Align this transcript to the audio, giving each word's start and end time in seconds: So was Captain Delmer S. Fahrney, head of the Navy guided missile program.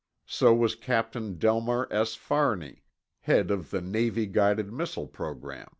So 0.25 0.51
was 0.51 0.73
Captain 0.73 1.35
Delmer 1.37 1.87
S. 1.91 2.15
Fahrney, 2.15 2.81
head 3.19 3.51
of 3.51 3.69
the 3.69 3.81
Navy 3.81 4.25
guided 4.25 4.73
missile 4.73 5.05
program. 5.05 5.69